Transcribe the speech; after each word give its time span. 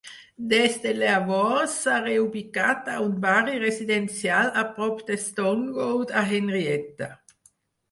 Des 0.51 0.77
de 0.85 0.93
llavors 1.01 1.75
s'ha 1.81 1.97
reubicat 2.05 2.89
a 2.95 2.95
un 3.03 3.13
barri 3.27 3.61
residencial 3.65 4.51
a 4.65 4.65
prop 4.81 5.07
de 5.13 5.21
Stone 5.29 5.79
Road 5.79 6.17
a 6.25 6.27
Henrietta. 6.35 7.15